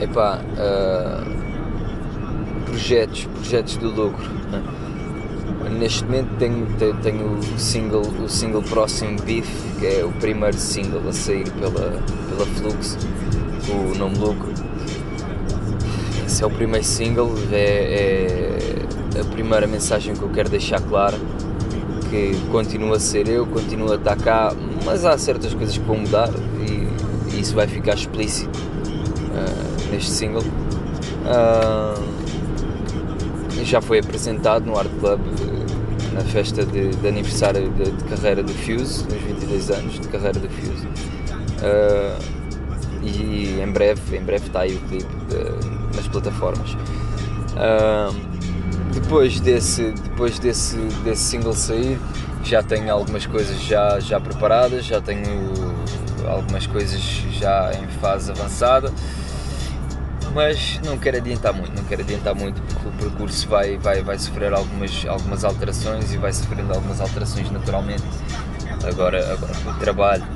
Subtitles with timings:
[0.00, 1.44] Epá, uh,
[2.64, 4.24] projetos, projetos de lucro.
[5.78, 6.66] Neste momento tenho,
[7.02, 12.00] tenho o single, o single próximo Beef, que é o primeiro single a sair pela,
[12.28, 12.98] pela Flux,
[13.68, 14.52] o nome lucro.
[16.26, 18.76] Esse é o primeiro single, é,
[19.16, 21.18] é a primeira mensagem que eu quero deixar clara
[22.14, 24.54] que continua a ser eu, continua a estar cá,
[24.84, 26.30] mas há certas coisas que vão mudar
[26.60, 30.42] e, e isso vai ficar explícito uh, neste single.
[31.24, 31.94] Uh,
[33.64, 35.20] já foi apresentado no Art Club
[36.12, 40.38] na festa de, de aniversário de, de, carreira do Fuse, nos 22 anos de carreira
[40.38, 40.86] do Fuse.
[41.60, 42.44] Uh,
[43.02, 46.72] e em breve, em breve está aí o clipe de, nas plataformas.
[47.54, 48.14] Uh,
[48.92, 51.98] depois desse, depois desse, desse single sair,
[52.42, 55.52] já tenho algumas coisas já, já preparadas, já tenho
[56.28, 58.92] algumas coisas já em fase avançada
[60.34, 64.18] mas não quero adiantar muito, não quero adiantar muito porque o percurso vai, vai, vai
[64.18, 68.02] sofrer algumas, algumas alterações e vai sofrendo algumas alterações naturalmente.
[68.86, 70.26] Agora, agora o trabalho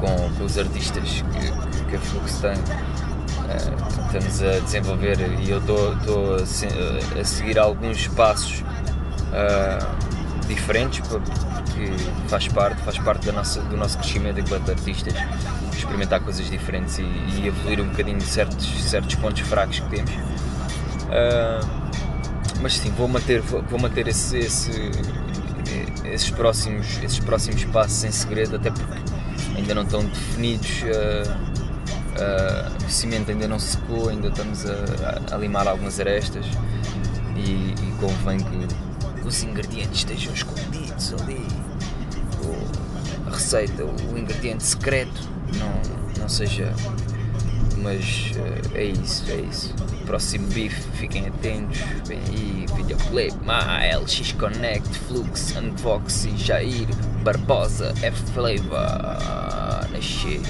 [0.00, 5.58] com, com os artistas que, que a Flux tem, uh, estamos a desenvolver e eu
[5.58, 10.11] estou a, seguir alguns passos uh,
[10.54, 11.92] diferentes porque
[12.28, 15.14] faz parte, faz parte da nossa, do nosso crescimento enquanto artistas
[15.72, 20.10] experimentar coisas diferentes e, e evoluir um bocadinho certos, certos pontos fracos que temos.
[20.12, 21.82] Uh,
[22.60, 24.90] mas sim, vou manter, vou manter esse, esse,
[26.04, 29.00] esses, próximos, esses próximos passos em segredo, até porque
[29.56, 30.82] ainda não estão definidos.
[30.82, 31.52] Uh,
[32.12, 36.46] uh, o cimento ainda não secou, ainda estamos a, a, limar algumas arestas
[37.36, 38.91] e, e convém que
[39.24, 41.46] os ingredientes estejam escondidos ali.
[42.44, 45.28] O, a receita, o ingrediente secreto
[45.58, 46.72] não, não seja.
[47.78, 49.74] Mas uh, é isso, é isso.
[50.06, 51.78] Próximo beef, fiquem atentos.
[52.06, 56.86] Vem aí, videoclip, Ma, LX Connect, Flux, Unbox e Jair
[57.24, 59.90] Barbosa, F Flavor.
[59.92, 60.40] Nascer.